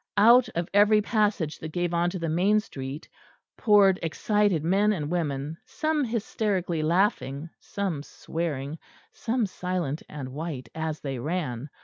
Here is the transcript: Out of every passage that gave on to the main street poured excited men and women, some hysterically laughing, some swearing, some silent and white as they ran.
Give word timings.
Out 0.17 0.49
of 0.55 0.67
every 0.73 0.99
passage 0.99 1.59
that 1.59 1.73
gave 1.73 1.93
on 1.93 2.09
to 2.09 2.17
the 2.17 2.27
main 2.27 2.59
street 2.59 3.07
poured 3.55 3.99
excited 4.01 4.63
men 4.63 4.91
and 4.93 5.11
women, 5.11 5.59
some 5.63 6.03
hysterically 6.03 6.81
laughing, 6.81 7.51
some 7.59 8.01
swearing, 8.01 8.79
some 9.13 9.45
silent 9.45 10.01
and 10.09 10.29
white 10.33 10.69
as 10.73 11.01
they 11.01 11.19
ran. 11.19 11.69